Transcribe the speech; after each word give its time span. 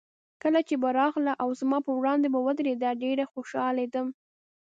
کله 0.43 0.59
چې 0.67 0.75
به 0.81 0.89
راغله 0.99 1.33
او 1.43 1.49
زما 1.59 1.77
په 1.85 1.91
وړاندې 1.99 2.27
به 2.33 2.39
ودرېده، 2.47 2.89
ډېر 3.03 3.17
خوشحالېدم. 3.31 4.07